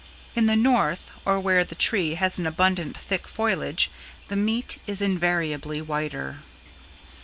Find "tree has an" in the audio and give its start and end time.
1.75-2.47